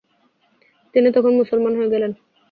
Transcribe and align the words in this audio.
তিনি 0.95 1.07
তখন 1.11 1.33
মুসলমান 1.35 1.73
হয়ে 1.75 1.91
গেলেন। 1.93 2.11